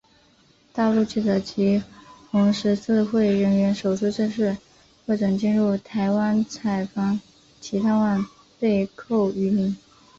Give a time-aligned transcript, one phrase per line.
[0.73, 1.83] 大陆记者及
[2.31, 4.57] 红十字会人员首次正式
[5.05, 7.19] 获准进入台湾采访
[7.59, 8.25] 及探望
[8.59, 9.77] 被扣渔民。